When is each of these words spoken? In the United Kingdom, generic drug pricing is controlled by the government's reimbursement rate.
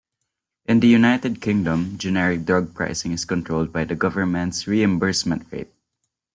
In 0.65 0.79
the 0.79 0.87
United 0.87 1.43
Kingdom, 1.43 1.95
generic 1.95 2.43
drug 2.45 2.73
pricing 2.73 3.11
is 3.11 3.23
controlled 3.23 3.71
by 3.71 3.83
the 3.83 3.93
government's 3.93 4.65
reimbursement 4.65 5.45
rate. 5.51 5.71